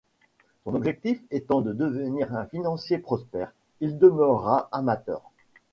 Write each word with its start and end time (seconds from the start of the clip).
Son 0.63 0.73
objectif 0.73 1.21
étant 1.29 1.61
de 1.61 1.73
devenir 1.73 2.35
un 2.35 2.47
financier 2.47 2.97
prospère, 2.97 3.51
il 3.81 3.99
demeura 3.99 4.67
amateur. 4.71 5.21